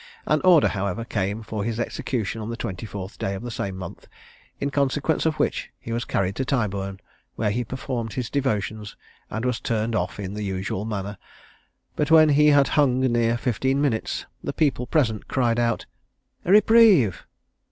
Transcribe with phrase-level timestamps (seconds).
[0.25, 4.07] An order, however, came for his execution on the 24th day of the same month,
[4.59, 6.99] in consequence of which he was carried to Tyburn,
[7.35, 8.95] where he performed his devotions,
[9.29, 11.19] and was turned off in the usual manner;
[11.95, 15.85] but when he had hung near fifteen minutes, the people present cried out,
[16.45, 17.27] "A reprieve!"